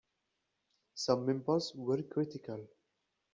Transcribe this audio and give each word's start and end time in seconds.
Some 0.95 1.27
members 1.27 1.73
were 1.75 2.01
critical. 2.01 2.67